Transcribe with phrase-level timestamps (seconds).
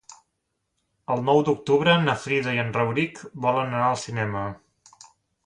[1.15, 4.45] El nou d'octubre na Frida i en Rauric volen anar al cinema.